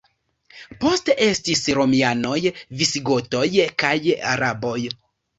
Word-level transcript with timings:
Poste 0.83 1.15
estis 1.25 1.59
romianoj, 1.79 2.39
visigotoj 2.79 3.43
kaj 3.83 3.91
araboj. 4.31 4.79